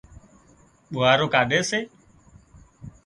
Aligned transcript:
ٻوهارو 0.93 1.25
ڪاڍي 1.33 1.59
سي۔ 1.69 1.79